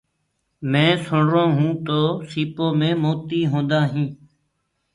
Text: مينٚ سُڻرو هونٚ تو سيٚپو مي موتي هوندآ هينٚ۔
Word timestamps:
مينٚ 0.71 0.99
سُڻرو 1.05 1.43
هونٚ 1.55 1.77
تو 1.85 1.99
سيٚپو 2.29 2.65
مي 2.79 2.89
موتي 3.01 3.41
هوندآ 3.51 3.79
هينٚ۔ 3.91 4.13